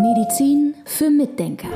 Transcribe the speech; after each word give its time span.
Medizin 0.00 0.74
für 0.84 1.10
Mitdenker. 1.10 1.68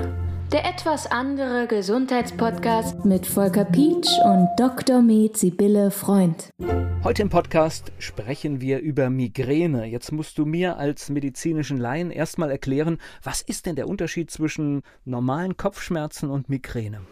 Der 0.53 0.65
etwas 0.65 1.07
andere 1.07 1.69
Gesundheitspodcast 1.69 3.05
mit 3.05 3.25
Volker 3.25 3.65
Pietsch 3.65 4.09
und 4.25 4.49
Dr. 4.57 5.01
Med 5.01 5.37
Sibylle 5.37 5.93
Freund. 5.93 6.51
Heute 7.05 7.23
im 7.23 7.29
Podcast 7.29 7.93
sprechen 7.99 8.61
wir 8.61 8.81
über 8.81 9.11
Migräne. 9.11 9.85
Jetzt 9.85 10.11
musst 10.11 10.37
du 10.39 10.45
mir 10.45 10.77
als 10.77 11.09
medizinischen 11.09 11.79
Laien 11.79 12.11
erstmal 12.11 12.51
erklären, 12.51 12.99
was 13.23 13.41
ist 13.41 13.67
denn 13.67 13.77
der 13.77 13.89
Unterschied 13.89 14.31
zwischen 14.31 14.83
normalen 15.05 15.57
Kopfschmerzen 15.57 16.31
und 16.31 16.49
Migräne? 16.49 17.03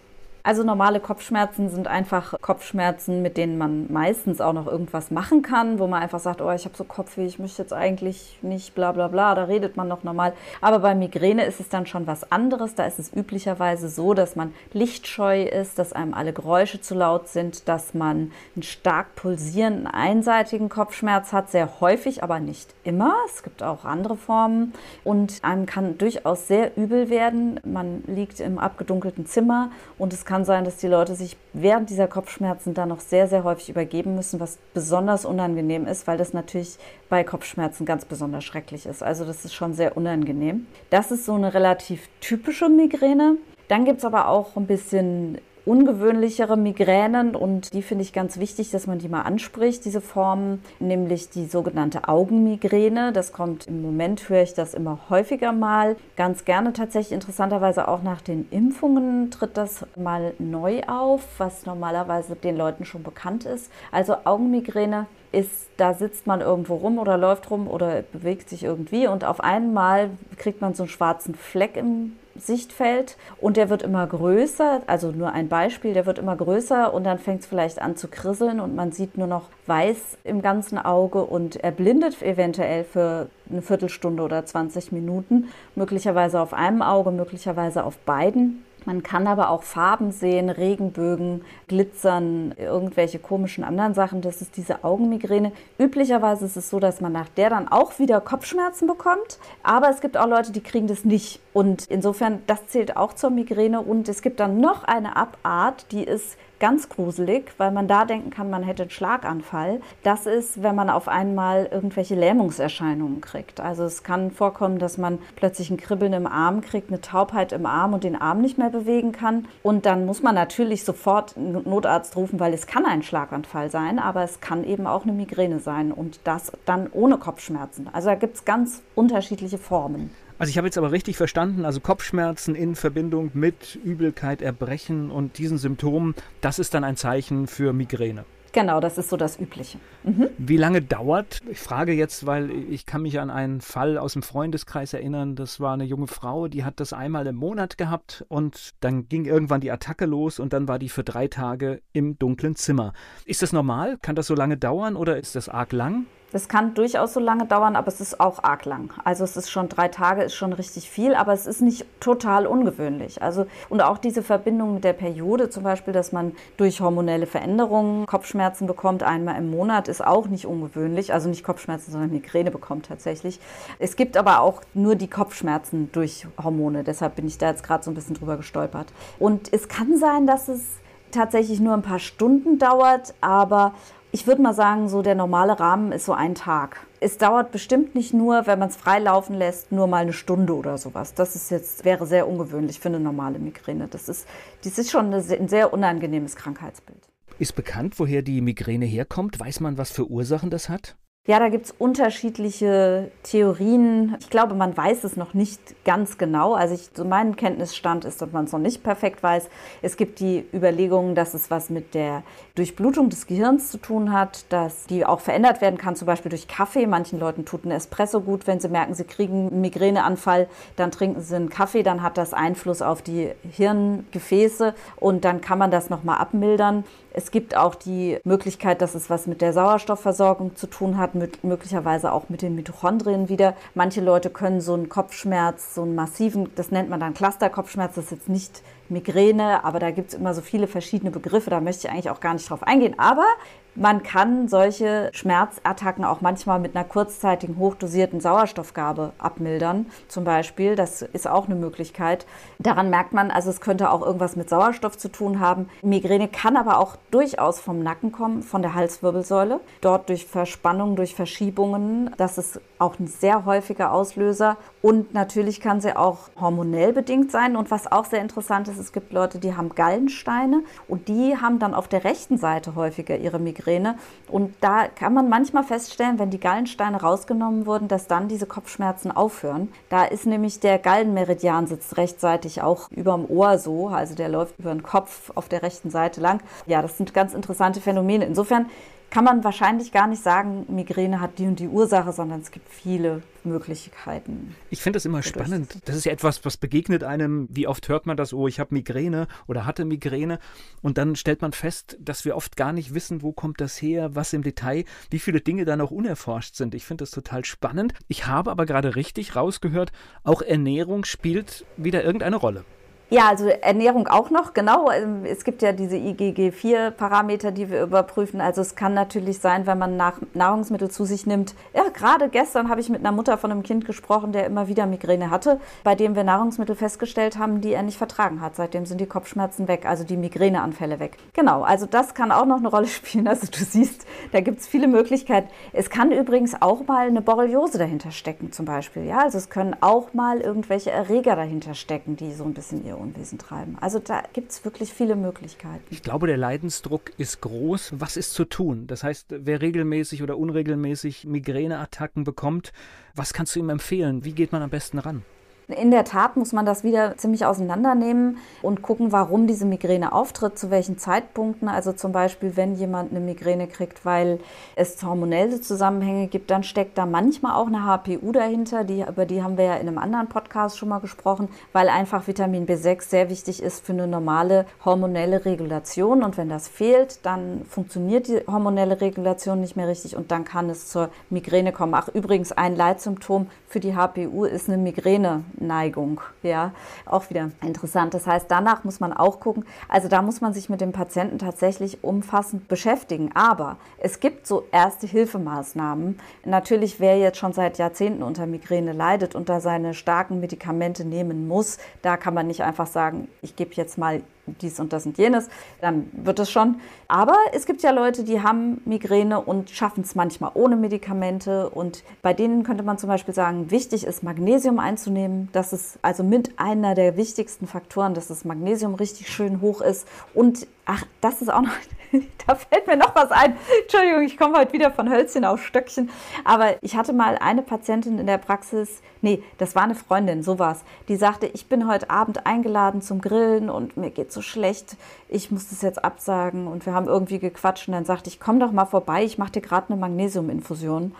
Also 0.44 0.64
normale 0.64 0.98
Kopfschmerzen 0.98 1.68
sind 1.68 1.86
einfach 1.86 2.34
Kopfschmerzen, 2.40 3.22
mit 3.22 3.36
denen 3.36 3.58
man 3.58 3.92
meistens 3.92 4.40
auch 4.40 4.52
noch 4.52 4.66
irgendwas 4.66 5.12
machen 5.12 5.42
kann, 5.42 5.78
wo 5.78 5.86
man 5.86 6.02
einfach 6.02 6.18
sagt, 6.18 6.40
oh, 6.42 6.50
ich 6.50 6.64
habe 6.64 6.76
so 6.76 6.82
Kopfweh, 6.82 7.26
ich 7.26 7.38
möchte 7.38 7.62
jetzt 7.62 7.72
eigentlich 7.72 8.38
nicht 8.42 8.74
bla 8.74 8.90
bla 8.90 9.06
bla, 9.06 9.36
da 9.36 9.44
redet 9.44 9.76
man 9.76 9.86
noch 9.86 10.02
normal. 10.02 10.32
Aber 10.60 10.80
bei 10.80 10.96
Migräne 10.96 11.44
ist 11.44 11.60
es 11.60 11.68
dann 11.68 11.86
schon 11.86 12.08
was 12.08 12.32
anderes. 12.32 12.74
Da 12.74 12.86
ist 12.86 12.98
es 12.98 13.12
üblicherweise 13.12 13.88
so, 13.88 14.14
dass 14.14 14.34
man 14.34 14.52
lichtscheu 14.72 15.44
ist, 15.44 15.78
dass 15.78 15.92
einem 15.92 16.12
alle 16.12 16.32
Geräusche 16.32 16.80
zu 16.80 16.96
laut 16.96 17.28
sind, 17.28 17.68
dass 17.68 17.94
man 17.94 18.32
einen 18.56 18.64
stark 18.64 19.14
pulsierenden, 19.14 19.86
einseitigen 19.86 20.68
Kopfschmerz 20.68 21.32
hat, 21.32 21.50
sehr 21.52 21.80
häufig, 21.80 22.24
aber 22.24 22.40
nicht 22.40 22.74
immer. 22.82 23.14
Es 23.26 23.44
gibt 23.44 23.62
auch 23.62 23.84
andere 23.84 24.16
Formen 24.16 24.72
und 25.04 25.38
einem 25.44 25.66
kann 25.66 25.98
durchaus 25.98 26.48
sehr 26.48 26.76
übel 26.76 27.10
werden. 27.10 27.60
Man 27.64 28.02
liegt 28.08 28.40
im 28.40 28.58
abgedunkelten 28.58 29.24
Zimmer 29.24 29.70
und 29.98 30.12
es 30.12 30.24
kann 30.24 30.31
kann 30.32 30.46
sein, 30.46 30.64
dass 30.64 30.78
die 30.78 30.86
Leute 30.86 31.14
sich 31.14 31.36
während 31.52 31.90
dieser 31.90 32.08
Kopfschmerzen 32.08 32.72
dann 32.72 32.88
noch 32.88 33.00
sehr, 33.00 33.28
sehr 33.28 33.44
häufig 33.44 33.68
übergeben 33.68 34.14
müssen, 34.14 34.40
was 34.40 34.56
besonders 34.72 35.26
unangenehm 35.26 35.86
ist, 35.86 36.06
weil 36.06 36.16
das 36.16 36.32
natürlich 36.32 36.78
bei 37.10 37.22
Kopfschmerzen 37.22 37.84
ganz 37.84 38.06
besonders 38.06 38.42
schrecklich 38.42 38.86
ist. 38.86 39.02
Also 39.02 39.26
das 39.26 39.44
ist 39.44 39.52
schon 39.52 39.74
sehr 39.74 39.94
unangenehm. 39.94 40.68
Das 40.88 41.10
ist 41.10 41.26
so 41.26 41.34
eine 41.34 41.52
relativ 41.52 42.08
typische 42.22 42.70
Migräne. 42.70 43.36
Dann 43.68 43.84
gibt 43.84 43.98
es 43.98 44.06
aber 44.06 44.28
auch 44.28 44.56
ein 44.56 44.66
bisschen 44.66 45.36
ungewöhnlichere 45.64 46.56
Migränen 46.56 47.36
und 47.36 47.72
die 47.72 47.82
finde 47.82 48.02
ich 48.02 48.12
ganz 48.12 48.38
wichtig, 48.38 48.70
dass 48.70 48.86
man 48.86 48.98
die 48.98 49.08
mal 49.08 49.22
anspricht, 49.22 49.84
diese 49.84 50.00
Formen, 50.00 50.62
nämlich 50.80 51.30
die 51.30 51.46
sogenannte 51.46 52.08
Augenmigräne. 52.08 53.12
Das 53.12 53.32
kommt 53.32 53.66
im 53.68 53.82
Moment, 53.82 54.28
höre 54.28 54.42
ich 54.42 54.54
das 54.54 54.74
immer 54.74 54.98
häufiger 55.08 55.52
mal. 55.52 55.96
Ganz 56.16 56.44
gerne 56.44 56.72
tatsächlich 56.72 57.12
interessanterweise 57.12 57.88
auch 57.88 58.02
nach 58.02 58.20
den 58.20 58.48
Impfungen 58.50 59.30
tritt 59.30 59.56
das 59.56 59.86
mal 59.96 60.34
neu 60.38 60.82
auf, 60.86 61.22
was 61.38 61.66
normalerweise 61.66 62.34
den 62.34 62.56
Leuten 62.56 62.84
schon 62.84 63.02
bekannt 63.02 63.44
ist. 63.44 63.70
Also 63.90 64.16
Augenmigräne 64.24 65.06
ist, 65.32 65.68
da 65.76 65.94
sitzt 65.94 66.26
man 66.26 66.40
irgendwo 66.40 66.74
rum 66.76 66.98
oder 66.98 67.16
läuft 67.16 67.50
rum 67.50 67.66
oder 67.68 68.02
bewegt 68.12 68.50
sich 68.50 68.64
irgendwie 68.64 69.06
und 69.06 69.24
auf 69.24 69.40
einmal 69.40 70.10
kriegt 70.36 70.60
man 70.60 70.74
so 70.74 70.82
einen 70.82 70.90
schwarzen 70.90 71.34
Fleck 71.34 71.76
im 71.76 72.16
Sichtfeld 72.36 73.16
und 73.40 73.56
der 73.56 73.70
wird 73.70 73.82
immer 73.82 74.06
größer, 74.06 74.82
also 74.86 75.10
nur 75.10 75.32
ein 75.32 75.48
Beispiel, 75.48 75.94
der 75.94 76.06
wird 76.06 76.18
immer 76.18 76.36
größer 76.36 76.92
und 76.92 77.04
dann 77.04 77.18
fängt 77.18 77.40
es 77.40 77.46
vielleicht 77.46 77.80
an 77.80 77.96
zu 77.96 78.08
krisseln 78.08 78.60
und 78.60 78.74
man 78.74 78.92
sieht 78.92 79.18
nur 79.18 79.26
noch 79.26 79.48
weiß 79.66 80.18
im 80.24 80.42
ganzen 80.42 80.78
Auge 80.78 81.22
und 81.22 81.56
er 81.56 81.70
blindet 81.70 82.20
eventuell 82.22 82.84
für 82.84 83.28
eine 83.50 83.62
Viertelstunde 83.62 84.22
oder 84.22 84.44
20 84.44 84.92
Minuten, 84.92 85.48
möglicherweise 85.74 86.40
auf 86.40 86.54
einem 86.54 86.82
Auge, 86.82 87.10
möglicherweise 87.10 87.84
auf 87.84 87.98
beiden. 87.98 88.64
Man 88.84 89.02
kann 89.02 89.26
aber 89.26 89.50
auch 89.50 89.62
Farben 89.62 90.12
sehen, 90.12 90.50
Regenbögen, 90.50 91.44
Glitzern, 91.68 92.54
irgendwelche 92.56 93.18
komischen 93.18 93.64
anderen 93.64 93.94
Sachen. 93.94 94.22
Das 94.22 94.42
ist 94.42 94.56
diese 94.56 94.84
Augenmigräne. 94.84 95.52
Üblicherweise 95.78 96.46
ist 96.46 96.56
es 96.56 96.70
so, 96.70 96.80
dass 96.80 97.00
man 97.00 97.12
nach 97.12 97.28
der 97.28 97.50
dann 97.50 97.68
auch 97.68 97.98
wieder 97.98 98.20
Kopfschmerzen 98.20 98.86
bekommt. 98.86 99.38
Aber 99.62 99.88
es 99.90 100.00
gibt 100.00 100.16
auch 100.16 100.26
Leute, 100.26 100.52
die 100.52 100.62
kriegen 100.62 100.86
das 100.86 101.04
nicht. 101.04 101.40
Und 101.52 101.86
insofern, 101.86 102.42
das 102.46 102.66
zählt 102.66 102.96
auch 102.96 103.12
zur 103.12 103.30
Migräne. 103.30 103.80
Und 103.80 104.08
es 104.08 104.22
gibt 104.22 104.40
dann 104.40 104.60
noch 104.60 104.84
eine 104.84 105.16
Abart, 105.16 105.86
die 105.92 106.04
ist 106.04 106.36
ganz 106.62 106.88
gruselig, 106.88 107.52
weil 107.58 107.72
man 107.72 107.88
da 107.88 108.04
denken 108.04 108.30
kann, 108.30 108.48
man 108.48 108.62
hätte 108.62 108.84
einen 108.84 108.90
Schlaganfall. 108.90 109.80
Das 110.04 110.26
ist, 110.26 110.62
wenn 110.62 110.76
man 110.76 110.90
auf 110.90 111.08
einmal 111.08 111.66
irgendwelche 111.66 112.14
Lähmungserscheinungen 112.14 113.20
kriegt. 113.20 113.58
Also 113.58 113.82
es 113.82 114.04
kann 114.04 114.30
vorkommen, 114.30 114.78
dass 114.78 114.96
man 114.96 115.18
plötzlich 115.34 115.70
ein 115.70 115.76
Kribbeln 115.76 116.12
im 116.12 116.28
Arm 116.28 116.60
kriegt, 116.60 116.88
eine 116.88 117.00
Taubheit 117.00 117.50
im 117.50 117.66
Arm 117.66 117.94
und 117.94 118.04
den 118.04 118.14
Arm 118.14 118.40
nicht 118.40 118.58
mehr 118.58 118.70
bewegen 118.72 119.12
kann. 119.12 119.46
Und 119.62 119.86
dann 119.86 120.06
muss 120.06 120.22
man 120.22 120.34
natürlich 120.34 120.84
sofort 120.84 121.36
einen 121.36 121.62
Notarzt 121.68 122.16
rufen, 122.16 122.40
weil 122.40 122.52
es 122.52 122.66
kann 122.66 122.84
ein 122.84 123.02
Schlaganfall 123.02 123.70
sein, 123.70 123.98
aber 123.98 124.24
es 124.24 124.40
kann 124.40 124.64
eben 124.64 124.86
auch 124.86 125.04
eine 125.04 125.12
Migräne 125.12 125.60
sein 125.60 125.92
und 125.92 126.20
das 126.24 126.50
dann 126.64 126.88
ohne 126.92 127.18
Kopfschmerzen. 127.18 127.88
Also 127.92 128.08
da 128.08 128.14
gibt 128.16 128.36
es 128.36 128.44
ganz 128.44 128.82
unterschiedliche 128.94 129.58
Formen. 129.58 130.10
Also 130.38 130.50
ich 130.50 130.56
habe 130.56 130.66
jetzt 130.66 130.78
aber 130.78 130.90
richtig 130.90 131.16
verstanden, 131.16 131.64
also 131.64 131.78
Kopfschmerzen 131.78 132.56
in 132.56 132.74
Verbindung 132.74 133.30
mit 133.34 133.78
Übelkeit, 133.84 134.42
Erbrechen 134.42 135.12
und 135.12 135.38
diesen 135.38 135.56
Symptomen, 135.56 136.16
das 136.40 136.58
ist 136.58 136.74
dann 136.74 136.82
ein 136.82 136.96
Zeichen 136.96 137.46
für 137.46 137.72
Migräne. 137.72 138.24
Genau, 138.52 138.80
das 138.80 138.98
ist 138.98 139.08
so 139.08 139.16
das 139.16 139.40
Übliche. 139.40 139.78
Mhm. 140.04 140.28
Wie 140.36 140.58
lange 140.58 140.82
dauert? 140.82 141.40
Ich 141.50 141.58
frage 141.58 141.92
jetzt, 141.92 142.26
weil 142.26 142.50
ich 142.50 142.84
kann 142.84 143.02
mich 143.02 143.18
an 143.18 143.30
einen 143.30 143.62
Fall 143.62 143.96
aus 143.96 144.12
dem 144.12 144.22
Freundeskreis 144.22 144.92
erinnern. 144.92 145.36
Das 145.36 145.58
war 145.58 145.72
eine 145.72 145.84
junge 145.84 146.06
Frau, 146.06 146.48
die 146.48 146.62
hat 146.62 146.78
das 146.78 146.92
einmal 146.92 147.26
im 147.26 147.36
Monat 147.36 147.78
gehabt 147.78 148.24
und 148.28 148.72
dann 148.80 149.08
ging 149.08 149.24
irgendwann 149.24 149.62
die 149.62 149.70
Attacke 149.70 150.04
los 150.04 150.38
und 150.38 150.52
dann 150.52 150.68
war 150.68 150.78
die 150.78 150.90
für 150.90 151.02
drei 151.02 151.28
Tage 151.28 151.80
im 151.92 152.18
dunklen 152.18 152.54
Zimmer. 152.54 152.92
Ist 153.24 153.40
das 153.40 153.52
normal? 153.52 153.96
Kann 154.02 154.16
das 154.16 154.26
so 154.26 154.34
lange 154.34 154.58
dauern 154.58 154.96
oder 154.96 155.16
ist 155.16 155.34
das 155.34 155.48
arg 155.48 155.72
lang? 155.72 156.04
Das 156.32 156.48
kann 156.48 156.74
durchaus 156.74 157.12
so 157.12 157.20
lange 157.20 157.46
dauern, 157.46 157.76
aber 157.76 157.88
es 157.88 158.00
ist 158.00 158.18
auch 158.18 158.42
arg 158.42 158.64
lang. 158.64 158.92
Also 159.04 159.24
es 159.24 159.36
ist 159.36 159.50
schon 159.50 159.68
drei 159.68 159.88
Tage, 159.88 160.22
ist 160.22 160.34
schon 160.34 160.52
richtig 160.52 160.88
viel, 160.88 161.14
aber 161.14 161.32
es 161.32 161.46
ist 161.46 161.60
nicht 161.60 161.84
total 162.00 162.46
ungewöhnlich. 162.46 163.22
Also 163.22 163.46
und 163.68 163.82
auch 163.82 163.98
diese 163.98 164.22
Verbindung 164.22 164.74
mit 164.74 164.84
der 164.84 164.94
Periode, 164.94 165.50
zum 165.50 165.62
Beispiel, 165.62 165.92
dass 165.92 166.12
man 166.12 166.32
durch 166.56 166.80
hormonelle 166.80 167.26
Veränderungen 167.26 168.06
Kopfschmerzen 168.06 168.66
bekommt, 168.66 169.02
einmal 169.02 169.36
im 169.36 169.50
Monat, 169.50 169.88
ist 169.88 170.04
auch 170.04 170.26
nicht 170.26 170.46
ungewöhnlich. 170.46 171.12
Also 171.12 171.28
nicht 171.28 171.44
Kopfschmerzen, 171.44 171.92
sondern 171.92 172.10
Migräne 172.10 172.50
bekommt 172.50 172.86
tatsächlich. 172.86 173.38
Es 173.78 173.96
gibt 173.96 174.16
aber 174.16 174.40
auch 174.40 174.62
nur 174.74 174.94
die 174.94 175.08
Kopfschmerzen 175.08 175.90
durch 175.92 176.26
Hormone. 176.42 176.84
Deshalb 176.84 177.16
bin 177.16 177.26
ich 177.26 177.38
da 177.38 177.50
jetzt 177.50 177.62
gerade 177.62 177.84
so 177.84 177.90
ein 177.90 177.94
bisschen 177.94 178.14
drüber 178.14 178.36
gestolpert. 178.36 178.92
Und 179.18 179.52
es 179.52 179.68
kann 179.68 179.98
sein, 179.98 180.26
dass 180.26 180.48
es 180.48 180.78
tatsächlich 181.10 181.60
nur 181.60 181.74
ein 181.74 181.82
paar 181.82 181.98
Stunden 181.98 182.58
dauert, 182.58 183.14
aber 183.20 183.74
ich 184.12 184.26
würde 184.26 184.42
mal 184.42 184.52
sagen, 184.52 184.90
so 184.90 185.00
der 185.00 185.14
normale 185.14 185.58
Rahmen 185.58 185.90
ist 185.90 186.04
so 186.04 186.12
ein 186.12 186.34
Tag. 186.34 186.86
Es 187.00 187.16
dauert 187.16 187.50
bestimmt 187.50 187.94
nicht 187.94 188.12
nur, 188.12 188.46
wenn 188.46 188.58
man 188.58 188.68
es 188.68 188.76
frei 188.76 188.98
laufen 188.98 189.34
lässt, 189.34 189.72
nur 189.72 189.86
mal 189.86 190.02
eine 190.02 190.12
Stunde 190.12 190.54
oder 190.54 190.76
sowas. 190.76 191.14
Das 191.14 191.34
ist 191.34 191.50
jetzt, 191.50 191.86
wäre 191.86 192.06
sehr 192.06 192.28
ungewöhnlich 192.28 192.78
für 192.78 192.88
eine 192.88 193.00
normale 193.00 193.38
Migräne. 193.38 193.88
Das 193.88 194.10
ist, 194.10 194.28
das 194.64 194.78
ist 194.78 194.90
schon 194.90 195.06
eine, 195.06 195.16
ein 195.16 195.48
sehr 195.48 195.72
unangenehmes 195.72 196.36
Krankheitsbild. 196.36 197.00
Ist 197.38 197.56
bekannt, 197.56 197.98
woher 197.98 198.20
die 198.20 198.42
Migräne 198.42 198.84
herkommt? 198.84 199.40
Weiß 199.40 199.60
man, 199.60 199.78
was 199.78 199.90
für 199.90 200.06
Ursachen 200.06 200.50
das 200.50 200.68
hat? 200.68 200.94
Ja, 201.28 201.38
da 201.38 201.50
gibt 201.50 201.66
es 201.66 201.70
unterschiedliche 201.70 203.12
Theorien. 203.22 204.16
Ich 204.18 204.28
glaube, 204.28 204.56
man 204.56 204.76
weiß 204.76 205.04
es 205.04 205.16
noch 205.16 205.34
nicht 205.34 205.84
ganz 205.84 206.18
genau. 206.18 206.54
Also 206.54 206.74
ich, 206.74 206.90
so 206.92 207.04
mein 207.04 207.36
Kenntnisstand 207.36 208.04
ist, 208.04 208.20
dass 208.20 208.32
man 208.32 208.46
es 208.46 208.52
noch 208.52 208.58
nicht 208.58 208.82
perfekt 208.82 209.22
weiß. 209.22 209.48
Es 209.82 209.96
gibt 209.96 210.18
die 210.18 210.44
Überlegungen, 210.52 211.14
dass 211.14 211.34
es 211.34 211.48
was 211.48 211.70
mit 211.70 211.94
der 211.94 212.24
Durchblutung 212.56 213.08
des 213.08 213.28
Gehirns 213.28 213.70
zu 213.70 213.78
tun 213.78 214.12
hat, 214.12 214.46
dass 214.48 214.86
die 214.88 215.06
auch 215.06 215.20
verändert 215.20 215.60
werden 215.60 215.78
kann, 215.78 215.94
zum 215.94 216.06
Beispiel 216.06 216.30
durch 216.30 216.48
Kaffee. 216.48 216.88
Manchen 216.88 217.20
Leuten 217.20 217.44
tut 217.44 217.66
ein 217.66 217.70
Espresso 217.70 218.20
gut, 218.20 218.48
wenn 218.48 218.58
sie 218.58 218.68
merken, 218.68 218.94
sie 218.94 219.04
kriegen 219.04 219.46
einen 219.46 219.60
Migräneanfall, 219.60 220.48
dann 220.74 220.90
trinken 220.90 221.20
sie 221.20 221.36
einen 221.36 221.50
Kaffee, 221.50 221.84
dann 221.84 222.02
hat 222.02 222.18
das 222.18 222.34
Einfluss 222.34 222.82
auf 222.82 223.00
die 223.00 223.30
Hirngefäße 223.48 224.74
und 224.96 225.24
dann 225.24 225.40
kann 225.40 225.60
man 225.60 225.70
das 225.70 225.88
nochmal 225.88 226.18
abmildern. 226.18 226.82
Es 227.14 227.30
gibt 227.30 227.56
auch 227.56 227.74
die 227.74 228.18
Möglichkeit, 228.24 228.80
dass 228.80 228.94
es 228.94 229.10
was 229.10 229.26
mit 229.26 229.42
der 229.42 229.52
Sauerstoffversorgung 229.52 230.56
zu 230.56 230.66
tun 230.66 230.96
hat, 230.96 231.11
mit, 231.14 231.44
möglicherweise 231.44 232.12
auch 232.12 232.28
mit 232.28 232.42
den 232.42 232.54
Mitochondrien 232.54 233.28
wieder. 233.28 233.54
Manche 233.74 234.00
Leute 234.00 234.30
können 234.30 234.60
so 234.60 234.74
einen 234.74 234.88
Kopfschmerz, 234.88 235.74
so 235.74 235.82
einen 235.82 235.94
massiven, 235.94 236.50
das 236.54 236.70
nennt 236.70 236.90
man 236.90 237.00
dann 237.00 237.14
Cluster-Kopfschmerz, 237.14 237.94
das 237.94 238.06
ist 238.06 238.10
jetzt 238.10 238.28
nicht 238.28 238.62
Migräne, 238.88 239.64
aber 239.64 239.78
da 239.78 239.90
gibt 239.90 240.08
es 240.08 240.14
immer 240.14 240.34
so 240.34 240.40
viele 240.40 240.66
verschiedene 240.66 241.10
Begriffe, 241.10 241.50
da 241.50 241.60
möchte 241.60 241.86
ich 241.86 241.92
eigentlich 241.92 242.10
auch 242.10 242.20
gar 242.20 242.34
nicht 242.34 242.48
drauf 242.48 242.62
eingehen. 242.62 242.98
Aber 242.98 243.26
man 243.74 244.02
kann 244.02 244.48
solche 244.48 245.08
Schmerzattacken 245.14 246.04
auch 246.04 246.20
manchmal 246.20 246.58
mit 246.58 246.76
einer 246.76 246.84
kurzzeitigen 246.84 247.56
hochdosierten 247.56 248.20
Sauerstoffgabe 248.20 249.12
abmildern, 249.16 249.86
zum 250.08 250.24
Beispiel. 250.24 250.76
Das 250.76 251.00
ist 251.00 251.26
auch 251.26 251.46
eine 251.46 251.54
Möglichkeit. 251.54 252.26
Daran 252.58 252.90
merkt 252.90 253.14
man, 253.14 253.30
also 253.30 253.48
es 253.48 253.62
könnte 253.62 253.90
auch 253.90 254.02
irgendwas 254.02 254.36
mit 254.36 254.50
Sauerstoff 254.50 254.98
zu 254.98 255.10
tun 255.10 255.40
haben. 255.40 255.70
Migräne 255.80 256.28
kann 256.28 256.58
aber 256.58 256.78
auch 256.78 256.96
durchaus 257.10 257.60
vom 257.60 257.82
Nacken 257.82 258.12
kommen, 258.12 258.42
von 258.42 258.60
der 258.60 258.74
Halswirbelsäule. 258.74 259.60
Dort 259.80 260.10
durch 260.10 260.26
Verspannung, 260.26 260.94
durch 260.94 261.14
Verschiebungen. 261.14 262.10
Das 262.18 262.36
ist 262.36 262.60
auch 262.78 262.98
ein 262.98 263.06
sehr 263.06 263.46
häufiger 263.46 263.92
Auslöser. 263.92 264.58
Und 264.82 265.14
natürlich 265.14 265.60
kann 265.60 265.80
sie 265.80 265.96
auch 265.96 266.28
hormonell 266.38 266.92
bedingt 266.92 267.30
sein. 267.30 267.56
Und 267.56 267.70
was 267.70 267.90
auch 267.90 268.04
sehr 268.04 268.20
interessant 268.20 268.68
ist, 268.68 268.71
es 268.78 268.92
gibt 268.92 269.12
Leute, 269.12 269.38
die 269.38 269.54
haben 269.56 269.74
Gallensteine 269.74 270.62
und 270.88 271.08
die 271.08 271.36
haben 271.36 271.58
dann 271.58 271.74
auf 271.74 271.88
der 271.88 272.04
rechten 272.04 272.38
Seite 272.38 272.74
häufiger 272.74 273.16
ihre 273.16 273.38
Migräne 273.38 273.52
Migräne. 273.52 273.98
Und 274.28 274.54
da 274.60 274.88
kann 274.88 275.14
man 275.14 275.28
manchmal 275.28 275.64
feststellen, 275.64 276.18
wenn 276.18 276.30
die 276.30 276.40
Gallensteine 276.40 277.00
rausgenommen 277.00 277.66
wurden, 277.66 277.88
dass 277.88 278.06
dann 278.06 278.28
diese 278.28 278.46
Kopfschmerzen 278.46 279.10
aufhören. 279.10 279.68
Da 279.88 280.04
ist 280.04 280.26
nämlich 280.26 280.60
der 280.60 280.78
Gallenmeridian 280.78 281.66
sitzt 281.66 281.96
rechtzeitig 281.96 282.62
auch 282.62 282.90
über 282.90 283.14
dem 283.14 283.26
Ohr 283.28 283.58
so, 283.58 283.88
also 283.88 284.14
der 284.14 284.28
läuft 284.28 284.58
über 284.58 284.72
den 284.72 284.82
Kopf 284.82 285.30
auf 285.34 285.48
der 285.48 285.62
rechten 285.62 285.90
Seite 285.90 286.20
lang. 286.20 286.40
Ja, 286.66 286.82
das 286.82 286.96
sind 286.96 287.14
ganz 287.14 287.34
interessante 287.34 287.80
Phänomene. 287.80 288.24
Insofern 288.24 288.66
kann 289.12 289.24
man 289.24 289.44
wahrscheinlich 289.44 289.92
gar 289.92 290.06
nicht 290.06 290.22
sagen, 290.22 290.64
Migräne 290.70 291.20
hat 291.20 291.38
die 291.38 291.44
und 291.44 291.60
die 291.60 291.68
Ursache, 291.68 292.12
sondern 292.12 292.40
es 292.40 292.50
gibt 292.50 292.66
viele 292.70 293.22
Möglichkeiten. 293.44 294.56
Ich 294.70 294.80
finde 294.80 294.96
das 294.96 295.04
immer 295.04 295.22
spannend. 295.22 295.76
Das 295.84 295.96
ist 295.96 296.06
ja 296.06 296.12
etwas, 296.12 296.46
was 296.46 296.56
begegnet 296.56 297.04
einem. 297.04 297.46
Wie 297.50 297.66
oft 297.66 297.90
hört 297.90 298.06
man 298.06 298.16
das, 298.16 298.32
oh, 298.32 298.48
ich 298.48 298.58
habe 298.58 298.74
Migräne 298.74 299.28
oder 299.46 299.66
hatte 299.66 299.84
Migräne. 299.84 300.38
Und 300.80 300.96
dann 300.96 301.14
stellt 301.14 301.42
man 301.42 301.52
fest, 301.52 301.98
dass 302.00 302.24
wir 302.24 302.36
oft 302.36 302.56
gar 302.56 302.72
nicht 302.72 302.94
wissen, 302.94 303.20
wo 303.20 303.32
kommt 303.32 303.60
das 303.60 303.82
her, 303.82 304.14
was 304.14 304.32
im 304.32 304.42
Detail, 304.42 304.86
wie 305.10 305.18
viele 305.18 305.42
Dinge 305.42 305.66
da 305.66 305.76
noch 305.76 305.90
unerforscht 305.90 306.54
sind. 306.54 306.74
Ich 306.74 306.86
finde 306.86 307.02
das 307.02 307.10
total 307.10 307.44
spannend. 307.44 307.92
Ich 308.08 308.26
habe 308.26 308.50
aber 308.50 308.64
gerade 308.64 308.96
richtig 308.96 309.36
rausgehört, 309.36 309.92
auch 310.24 310.40
Ernährung 310.40 311.04
spielt 311.04 311.66
wieder 311.76 312.02
irgendeine 312.02 312.36
Rolle. 312.36 312.64
Ja, 313.12 313.28
also 313.28 313.46
Ernährung 313.46 314.08
auch 314.08 314.30
noch, 314.30 314.54
genau. 314.54 314.90
Ähm, 314.90 315.26
es 315.26 315.44
gibt 315.44 315.60
ja 315.60 315.72
diese 315.72 315.96
IgG4-Parameter, 315.96 317.50
die 317.50 317.68
wir 317.68 317.82
überprüfen. 317.82 318.40
Also 318.40 318.62
es 318.62 318.74
kann 318.74 318.94
natürlich 318.94 319.38
sein, 319.38 319.66
wenn 319.66 319.78
man 319.78 319.98
nach 319.98 320.14
Nahrungsmittel 320.32 320.90
zu 320.90 321.04
sich 321.04 321.26
nimmt. 321.26 321.54
Ja, 321.74 321.82
gerade 321.92 322.30
gestern 322.30 322.70
habe 322.70 322.80
ich 322.80 322.88
mit 322.88 323.00
einer 323.00 323.12
Mutter 323.12 323.36
von 323.36 323.50
einem 323.50 323.64
Kind 323.64 323.84
gesprochen, 323.84 324.32
der 324.32 324.46
immer 324.46 324.66
wieder 324.66 324.86
Migräne 324.86 325.28
hatte, 325.28 325.60
bei 325.84 325.94
dem 325.94 326.16
wir 326.16 326.24
Nahrungsmittel 326.24 326.74
festgestellt 326.74 327.36
haben, 327.36 327.60
die 327.60 327.74
er 327.74 327.82
nicht 327.82 327.98
vertragen 327.98 328.40
hat. 328.40 328.56
Seitdem 328.56 328.86
sind 328.86 328.98
die 328.98 329.06
Kopfschmerzen 329.06 329.68
weg, 329.68 329.84
also 329.84 330.04
die 330.04 330.16
Migräneanfälle 330.16 330.98
weg. 330.98 331.18
Genau, 331.34 331.64
also 331.64 331.84
das 331.84 332.14
kann 332.14 332.32
auch 332.32 332.46
noch 332.46 332.60
eine 332.60 332.68
Rolle 332.68 332.86
spielen. 332.86 333.28
Also 333.28 333.46
du 333.46 333.62
siehst, 333.62 334.06
da 334.32 334.40
gibt 334.40 334.60
es 334.60 334.66
viele 334.66 334.88
Möglichkeiten. 334.88 335.50
Es 335.74 335.90
kann 335.90 336.12
übrigens 336.12 336.62
auch 336.62 336.86
mal 336.86 337.08
eine 337.08 337.20
Borreliose 337.20 337.76
dahinter 337.76 338.10
stecken, 338.10 338.52
zum 338.52 338.64
Beispiel. 338.64 339.04
Ja, 339.04 339.18
also 339.18 339.36
es 339.36 339.50
können 339.50 339.76
auch 339.82 340.14
mal 340.14 340.40
irgendwelche 340.40 340.90
Erreger 340.90 341.36
dahinter 341.36 341.74
stecken, 341.74 342.16
die 342.16 342.32
so 342.32 342.44
ein 342.44 342.54
bisschen 342.54 342.86
ihr 342.86 343.01
Unwesen 343.02 343.38
treiben. 343.38 343.76
Also 343.80 343.98
da 343.98 344.22
gibt 344.32 344.52
es 344.52 344.64
wirklich 344.64 344.92
viele 344.92 345.16
Möglichkeiten. 345.16 345.84
Ich 345.90 346.02
glaube, 346.02 346.26
der 346.26 346.36
Leidensdruck 346.36 347.12
ist 347.18 347.40
groß. 347.40 347.94
Was 347.96 348.16
ist 348.16 348.32
zu 348.32 348.44
tun? 348.44 348.86
Das 348.86 349.04
heißt, 349.04 349.26
wer 349.28 349.60
regelmäßig 349.60 350.22
oder 350.22 350.38
unregelmäßig 350.38 351.24
Migräneattacken 351.26 352.24
bekommt, 352.24 352.72
was 353.14 353.32
kannst 353.32 353.54
du 353.56 353.60
ihm 353.60 353.68
empfehlen? 353.68 354.24
Wie 354.24 354.32
geht 354.32 354.52
man 354.52 354.62
am 354.62 354.70
besten 354.70 354.98
ran? 354.98 355.22
In 355.68 355.90
der 355.90 356.04
Tat 356.04 356.36
muss 356.36 356.52
man 356.52 356.66
das 356.66 356.84
wieder 356.84 357.16
ziemlich 357.16 357.46
auseinandernehmen 357.46 358.38
und 358.62 358.82
gucken, 358.82 359.12
warum 359.12 359.46
diese 359.46 359.64
Migräne 359.64 360.12
auftritt, 360.12 360.58
zu 360.58 360.70
welchen 360.70 360.98
Zeitpunkten. 360.98 361.68
Also 361.68 361.92
zum 361.92 362.12
Beispiel, 362.12 362.56
wenn 362.56 362.74
jemand 362.74 363.10
eine 363.10 363.20
Migräne 363.20 363.68
kriegt, 363.68 364.04
weil 364.04 364.40
es 364.76 365.02
hormonelle 365.02 365.60
Zusammenhänge 365.60 366.26
gibt, 366.26 366.50
dann 366.50 366.64
steckt 366.64 366.98
da 366.98 367.06
manchmal 367.06 367.54
auch 367.54 367.68
eine 367.68 367.86
HPU 367.86 368.32
dahinter. 368.32 368.84
Die, 368.84 369.02
über 369.02 369.24
die 369.24 369.42
haben 369.42 369.56
wir 369.56 369.64
ja 369.64 369.74
in 369.76 369.88
einem 369.88 369.98
anderen 369.98 370.28
Podcast 370.28 370.78
schon 370.78 370.88
mal 370.88 370.98
gesprochen, 370.98 371.48
weil 371.72 371.88
einfach 371.88 372.26
Vitamin 372.26 372.66
B6 372.66 373.02
sehr 373.02 373.30
wichtig 373.30 373.62
ist 373.62 373.84
für 373.84 373.92
eine 373.92 374.06
normale 374.06 374.66
hormonelle 374.84 375.44
Regulation. 375.44 376.22
Und 376.22 376.36
wenn 376.36 376.48
das 376.48 376.68
fehlt, 376.68 377.24
dann 377.24 377.64
funktioniert 377.68 378.28
die 378.28 378.40
hormonelle 378.46 379.00
Regulation 379.00 379.60
nicht 379.60 379.76
mehr 379.76 379.88
richtig 379.88 380.16
und 380.16 380.30
dann 380.30 380.44
kann 380.44 380.68
es 380.70 380.88
zur 380.88 381.10
Migräne 381.30 381.72
kommen. 381.72 381.94
Ach, 381.94 382.08
übrigens, 382.08 382.52
ein 382.52 382.76
Leitsymptom 382.76 383.46
für 383.68 383.80
die 383.80 383.94
HPU 383.94 384.44
ist 384.44 384.68
eine 384.68 384.78
Migräne. 384.78 385.44
Neigung. 385.58 386.20
Ja, 386.42 386.72
auch 387.06 387.30
wieder 387.30 387.50
interessant. 387.62 388.14
Das 388.14 388.26
heißt, 388.26 388.46
danach 388.48 388.84
muss 388.84 389.00
man 389.00 389.12
auch 389.12 389.40
gucken. 389.40 389.64
Also 389.88 390.08
da 390.08 390.22
muss 390.22 390.40
man 390.40 390.54
sich 390.54 390.68
mit 390.68 390.80
dem 390.80 390.92
Patienten 390.92 391.38
tatsächlich 391.38 392.02
umfassend 392.02 392.68
beschäftigen. 392.68 393.30
Aber 393.34 393.76
es 393.98 394.20
gibt 394.20 394.46
so 394.46 394.64
erste 394.72 395.06
Hilfemaßnahmen. 395.06 396.18
Natürlich, 396.44 397.00
wer 397.00 397.18
jetzt 397.18 397.38
schon 397.38 397.52
seit 397.52 397.78
Jahrzehnten 397.78 398.22
unter 398.22 398.46
Migräne 398.46 398.92
leidet 398.92 399.34
und 399.34 399.48
da 399.48 399.60
seine 399.60 399.94
starken 399.94 400.40
Medikamente 400.40 401.04
nehmen 401.04 401.48
muss, 401.48 401.78
da 402.02 402.16
kann 402.16 402.34
man 402.34 402.46
nicht 402.46 402.62
einfach 402.62 402.86
sagen, 402.86 403.28
ich 403.42 403.56
gebe 403.56 403.74
jetzt 403.74 403.98
mal 403.98 404.22
dies 404.46 404.80
und 404.80 404.92
das 404.92 405.06
und 405.06 405.18
jenes, 405.18 405.48
dann 405.80 406.10
wird 406.12 406.38
es 406.38 406.50
schon. 406.50 406.80
Aber 407.08 407.36
es 407.52 407.66
gibt 407.66 407.82
ja 407.82 407.90
Leute, 407.90 408.24
die 408.24 408.42
haben 408.42 408.80
Migräne 408.84 409.40
und 409.40 409.70
schaffen 409.70 410.02
es 410.02 410.14
manchmal 410.14 410.50
ohne 410.54 410.76
Medikamente. 410.76 411.70
Und 411.70 412.02
bei 412.22 412.34
denen 412.34 412.64
könnte 412.64 412.82
man 412.82 412.98
zum 412.98 413.08
Beispiel 413.08 413.34
sagen, 413.34 413.70
wichtig 413.70 414.04
ist 414.04 414.22
Magnesium 414.22 414.78
einzunehmen. 414.78 415.48
Das 415.52 415.72
ist 415.72 415.98
also 416.02 416.24
mit 416.24 416.58
einer 416.58 416.94
der 416.94 417.16
wichtigsten 417.16 417.66
Faktoren, 417.66 418.14
dass 418.14 418.28
das 418.28 418.44
Magnesium 418.44 418.94
richtig 418.94 419.28
schön 419.28 419.60
hoch 419.60 419.80
ist. 419.80 420.06
Und 420.34 420.66
ach, 420.86 421.04
das 421.20 421.42
ist 421.42 421.52
auch 421.52 421.62
noch 421.62 421.72
da 422.46 422.54
fällt 422.54 422.86
mir 422.86 422.96
noch 422.96 423.14
was 423.14 423.30
ein. 423.30 423.56
Entschuldigung, 423.82 424.22
ich 424.22 424.36
komme 424.36 424.58
heute 424.58 424.72
wieder 424.72 424.90
von 424.90 425.10
Hölzchen 425.10 425.44
auf 425.44 425.64
Stöckchen. 425.64 426.10
Aber 426.44 426.76
ich 426.80 426.96
hatte 426.96 427.12
mal 427.12 427.38
eine 427.38 427.62
Patientin 427.62 428.18
in 428.18 428.26
der 428.26 428.38
Praxis, 428.38 429.02
nee, 429.20 429.42
das 429.58 429.74
war 429.74 429.82
eine 429.82 429.94
Freundin, 429.94 430.42
sowas, 430.42 430.84
die 431.08 431.16
sagte, 431.16 431.46
ich 431.46 431.66
bin 431.66 431.88
heute 431.88 432.10
Abend 432.10 432.46
eingeladen 432.46 433.02
zum 433.02 433.20
Grillen 433.20 433.70
und 433.70 433.96
mir 433.96 434.10
so 434.32 434.42
schlecht, 434.42 434.96
ich 435.28 435.50
muss 435.50 435.68
das 435.68 435.82
jetzt 435.82 436.04
absagen. 436.04 436.66
Und 436.66 436.86
wir 436.86 436.94
haben 436.94 437.06
irgendwie 437.06 437.38
gequatscht 437.38 437.88
und 437.88 437.94
dann 437.94 438.04
sagte 438.04 438.28
ich, 438.28 438.40
komm 438.40 438.60
doch 438.60 438.72
mal 438.72 438.86
vorbei, 438.86 439.24
ich 439.24 439.38
mache 439.38 439.52
dir 439.52 439.60
gerade 439.60 439.88
eine 439.90 440.00
Magnesiuminfusion. 440.00 441.12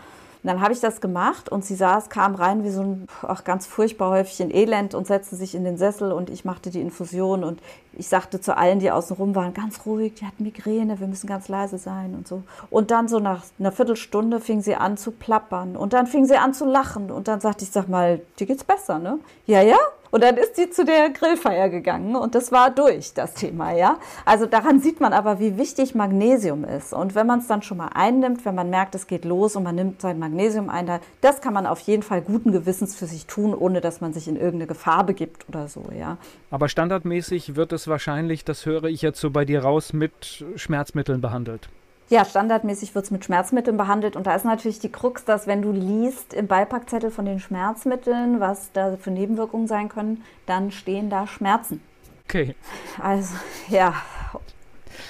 Und 0.43 0.49
dann 0.49 0.59
habe 0.59 0.73
ich 0.73 0.81
das 0.81 0.99
gemacht 0.99 1.47
und 1.47 1.63
sie 1.63 1.75
saß, 1.75 2.09
kam 2.09 2.35
rein 2.35 2.65
wie 2.65 2.69
so 2.69 2.81
ein 2.81 3.07
ach, 3.21 3.45
ganz 3.45 3.65
furchtbar 3.65 4.09
Häufchen 4.09 4.53
Elend 4.53 4.93
und 4.93 5.07
setzte 5.07 5.37
sich 5.37 5.55
in 5.55 5.63
den 5.63 5.77
Sessel 5.77 6.11
und 6.11 6.29
ich 6.29 6.43
machte 6.43 6.69
die 6.69 6.81
Infusion 6.81 7.45
und 7.45 7.61
ich 7.93 8.09
sagte 8.09 8.41
zu 8.41 8.57
allen, 8.57 8.79
die 8.79 8.91
außen 8.91 9.15
rum 9.15 9.35
waren, 9.35 9.53
ganz 9.53 9.85
ruhig, 9.85 10.15
die 10.15 10.25
hat 10.25 10.41
Migräne, 10.41 10.99
wir 10.99 11.07
müssen 11.07 11.27
ganz 11.27 11.47
leise 11.47 11.77
sein 11.77 12.13
und 12.13 12.27
so. 12.27 12.43
Und 12.69 12.91
dann 12.91 13.07
so 13.07 13.19
nach 13.19 13.45
einer 13.57 13.71
Viertelstunde 13.71 14.41
fing 14.41 14.61
sie 14.61 14.75
an 14.75 14.97
zu 14.97 15.11
plappern 15.11 15.77
und 15.77 15.93
dann 15.93 16.07
fing 16.07 16.25
sie 16.25 16.35
an 16.35 16.53
zu 16.53 16.65
lachen 16.65 17.09
und 17.09 17.29
dann 17.29 17.39
sagte 17.39 17.63
ich, 17.63 17.71
sag 17.71 17.87
mal, 17.87 18.19
dir 18.37 18.45
geht's 18.45 18.65
besser, 18.65 18.99
ne? 18.99 19.19
Ja, 19.45 19.61
ja, 19.61 19.77
und 20.13 20.21
dann 20.21 20.37
ist 20.37 20.55
sie 20.55 20.69
zu 20.69 20.85
der 20.85 21.09
Grillfeier 21.09 21.69
gegangen 21.69 22.15
und 22.15 22.35
das 22.35 22.51
war 22.51 22.69
durch, 22.69 23.15
das 23.15 23.33
Thema, 23.33 23.71
ja. 23.71 23.97
Also 24.25 24.45
daran 24.45 24.79
sieht 24.79 25.01
man 25.01 25.11
aber, 25.11 25.39
wie 25.39 25.57
wichtig 25.57 25.95
Magnesium 25.95 26.65
ist. 26.65 26.93
Und 26.93 27.15
wenn 27.15 27.25
man 27.25 27.39
es 27.39 27.47
dann 27.47 27.63
schon 27.63 27.77
mal 27.77 27.89
einnimmt, 27.95 28.45
wenn 28.45 28.53
man 28.53 28.69
merkt, 28.69 28.93
es 28.93 29.07
geht 29.07 29.25
los 29.25 29.55
und 29.55 29.63
man 29.63 29.73
nimmt 29.73 30.01
sein 30.01 30.19
Magnesium 30.19 30.69
ein, 30.69 30.99
das 31.21 31.41
kann 31.41 31.55
man 31.55 31.65
auf 31.65 31.79
jeden 31.79 32.03
Fall 32.03 32.21
guten 32.21 32.51
Gewissens 32.51 32.95
für 32.95 33.07
sich 33.07 33.25
tun, 33.25 33.55
ohne 33.55 33.81
dass 33.81 34.01
man 34.01 34.13
sich 34.13 34.27
in 34.27 34.35
irgendeine 34.35 34.67
Gefahr 34.67 35.03
begibt 35.03 35.49
oder 35.49 35.67
so, 35.67 35.85
ja. 35.97 36.17
Aber 36.51 36.69
standardmäßig 36.69 37.55
wird 37.55 37.73
es 37.73 37.87
wahrscheinlich, 37.87 38.45
das 38.45 38.67
höre 38.67 38.83
ich 38.83 39.01
jetzt 39.01 39.19
so 39.19 39.31
bei 39.31 39.45
dir 39.45 39.63
raus, 39.63 39.93
mit 39.93 40.45
Schmerzmitteln 40.55 41.21
behandelt. 41.21 41.69
Ja, 42.13 42.25
standardmäßig 42.25 42.93
wird 42.93 43.05
es 43.05 43.09
mit 43.09 43.25
Schmerzmitteln 43.25 43.75
behandelt. 43.75 44.15
Und 44.15 44.27
da 44.27 44.35
ist 44.35 44.45
natürlich 44.45 44.77
die 44.77 44.91
Krux, 44.91 45.25
dass 45.25 45.47
wenn 45.47 45.63
du 45.63 45.71
liest 45.71 46.35
im 46.35 46.45
Beipackzettel 46.45 47.09
von 47.09 47.25
den 47.25 47.39
Schmerzmitteln, 47.39 48.39
was 48.39 48.71
da 48.71 48.97
für 48.97 49.09
Nebenwirkungen 49.09 49.65
sein 49.65 49.89
können, 49.89 50.23
dann 50.45 50.69
stehen 50.69 51.09
da 51.09 51.25
Schmerzen. 51.25 51.81
Okay. 52.25 52.53
Also, 53.01 53.33
ja. 53.67 53.95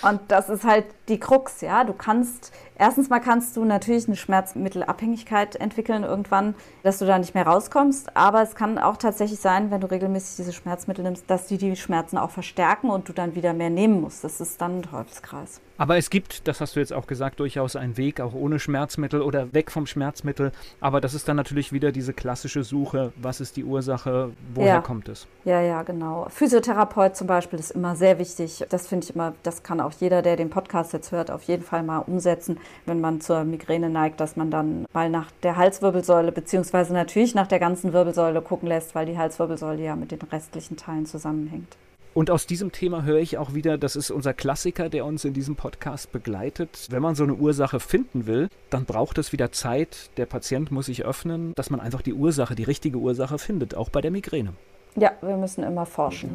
Und 0.01 0.21
das 0.29 0.47
ist 0.47 0.63
halt 0.63 0.85
die 1.09 1.19
Krux, 1.19 1.61
ja. 1.61 1.83
Du 1.83 1.93
kannst, 1.93 2.53
erstens 2.77 3.09
mal 3.09 3.19
kannst 3.19 3.57
du 3.57 3.65
natürlich 3.65 4.07
eine 4.07 4.15
Schmerzmittelabhängigkeit 4.15 5.55
entwickeln 5.57 6.03
irgendwann, 6.03 6.55
dass 6.83 6.99
du 6.99 7.05
da 7.05 7.17
nicht 7.19 7.35
mehr 7.35 7.45
rauskommst. 7.45 8.15
Aber 8.15 8.41
es 8.41 8.55
kann 8.55 8.77
auch 8.77 8.97
tatsächlich 8.97 9.39
sein, 9.39 9.69
wenn 9.71 9.81
du 9.81 9.91
regelmäßig 9.91 10.37
diese 10.37 10.53
Schmerzmittel 10.53 11.03
nimmst, 11.03 11.29
dass 11.29 11.47
die 11.47 11.57
die 11.57 11.75
Schmerzen 11.75 12.17
auch 12.17 12.31
verstärken 12.31 12.89
und 12.89 13.09
du 13.09 13.13
dann 13.13 13.35
wieder 13.35 13.53
mehr 13.53 13.69
nehmen 13.69 14.01
musst. 14.01 14.23
Das 14.23 14.39
ist 14.39 14.61
dann 14.61 14.79
ein 14.79 14.83
Teufelskreis. 14.83 15.59
Aber 15.77 15.97
es 15.97 16.09
gibt, 16.09 16.47
das 16.47 16.61
hast 16.61 16.75
du 16.75 16.79
jetzt 16.79 16.93
auch 16.93 17.07
gesagt, 17.07 17.39
durchaus 17.39 17.75
einen 17.75 17.97
Weg, 17.97 18.21
auch 18.21 18.33
ohne 18.33 18.59
Schmerzmittel 18.59 19.21
oder 19.21 19.53
weg 19.53 19.71
vom 19.71 19.87
Schmerzmittel. 19.87 20.51
Aber 20.79 21.01
das 21.01 21.13
ist 21.13 21.27
dann 21.27 21.35
natürlich 21.35 21.73
wieder 21.73 21.91
diese 21.91 22.13
klassische 22.13 22.63
Suche, 22.63 23.11
was 23.17 23.41
ist 23.41 23.57
die 23.57 23.63
Ursache, 23.63 24.31
woher 24.53 24.67
ja. 24.67 24.81
kommt 24.81 25.09
es? 25.09 25.27
Ja, 25.45 25.61
ja, 25.61 25.81
genau. 25.81 26.27
Physiotherapeut 26.29 27.17
zum 27.17 27.27
Beispiel 27.27 27.59
ist 27.59 27.71
immer 27.71 27.95
sehr 27.95 28.19
wichtig. 28.19 28.63
Das 28.69 28.87
finde 28.87 29.05
ich 29.05 29.15
immer, 29.15 29.33
das 29.43 29.63
kann 29.63 29.81
auch 29.81 29.91
jeder, 29.99 30.21
der 30.21 30.37
den 30.37 30.49
Podcast 30.49 30.92
jetzt 30.93 31.11
hört, 31.11 31.31
auf 31.31 31.43
jeden 31.43 31.63
Fall 31.63 31.83
mal 31.83 31.99
umsetzen, 31.99 32.57
wenn 32.85 33.01
man 33.01 33.19
zur 33.19 33.43
Migräne 33.43 33.89
neigt, 33.89 34.19
dass 34.19 34.35
man 34.35 34.51
dann 34.51 34.85
mal 34.93 35.09
nach 35.09 35.31
der 35.43 35.57
Halswirbelsäule 35.57 36.31
beziehungsweise 36.31 36.93
natürlich 36.93 37.35
nach 37.35 37.47
der 37.47 37.59
ganzen 37.59 37.91
Wirbelsäule 37.91 38.41
gucken 38.41 38.67
lässt, 38.69 38.95
weil 38.95 39.05
die 39.05 39.17
Halswirbelsäule 39.17 39.83
ja 39.83 39.95
mit 39.95 40.11
den 40.11 40.21
restlichen 40.21 40.77
Teilen 40.77 41.05
zusammenhängt. 41.05 41.75
Und 42.13 42.29
aus 42.29 42.45
diesem 42.45 42.71
Thema 42.71 43.03
höre 43.03 43.17
ich 43.17 43.39
auch 43.39 43.55
wieder, 43.55 43.77
das 43.79 43.95
ist 43.95 44.11
unser 44.11 44.35
Klassiker, 44.35 44.87
der 44.87 45.03
uns 45.03 45.25
in 45.25 45.33
diesem 45.33 45.55
Podcast 45.55 46.11
begleitet. 46.11 46.87
Wenn 46.91 47.01
man 47.01 47.15
so 47.15 47.23
eine 47.23 47.33
Ursache 47.33 47.79
finden 47.79 48.27
will, 48.27 48.49
dann 48.69 48.85
braucht 48.85 49.17
es 49.17 49.31
wieder 49.31 49.51
Zeit. 49.51 50.11
Der 50.17 50.27
Patient 50.27 50.71
muss 50.71 50.85
sich 50.85 51.05
öffnen, 51.05 51.53
dass 51.55 51.71
man 51.71 51.79
einfach 51.79 52.03
die 52.03 52.13
Ursache, 52.13 52.53
die 52.53 52.63
richtige 52.63 52.99
Ursache 52.99 53.39
findet, 53.39 53.73
auch 53.73 53.89
bei 53.89 54.01
der 54.01 54.11
Migräne. 54.11 54.53
Ja, 54.95 55.11
wir 55.21 55.37
müssen 55.37 55.63
immer 55.63 55.87
forschen. 55.87 56.29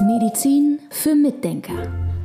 Medizin 0.00 0.78
für 0.90 1.14
Mitdenker. 1.14 2.05